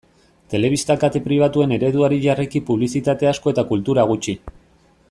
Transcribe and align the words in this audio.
Telebista 0.53 0.95
kate 1.03 1.21
pribatuen 1.27 1.75
ereduari 1.77 2.19
jarraiki 2.25 2.63
publizitate 2.71 3.31
asko 3.35 3.55
eta 3.57 3.67
kultura 3.75 4.09
gutxi. 4.15 4.37